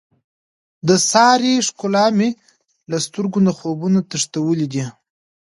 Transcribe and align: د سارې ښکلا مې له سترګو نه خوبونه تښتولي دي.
د 0.87 0.89
سارې 1.09 1.53
ښکلا 1.67 2.05
مې 2.17 2.29
له 2.91 2.97
سترګو 3.05 3.39
نه 3.47 3.51
خوبونه 3.57 3.99
تښتولي 4.09 4.67
دي. 4.73 4.83